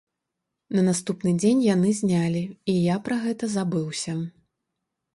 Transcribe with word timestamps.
На 0.77 0.81
наступны 0.87 1.33
дзень 1.43 1.61
яны 1.75 1.93
знялі, 2.01 2.43
і 2.75 2.77
я 2.93 2.99
пра 3.11 3.21
гэта 3.27 3.55
забыўся. 3.57 4.21